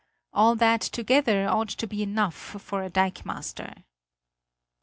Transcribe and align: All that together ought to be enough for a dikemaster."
All 0.33 0.55
that 0.55 0.81
together 0.81 1.47
ought 1.47 1.67
to 1.69 1.85
be 1.85 2.01
enough 2.01 2.33
for 2.33 2.81
a 2.81 2.89
dikemaster." 2.89 3.83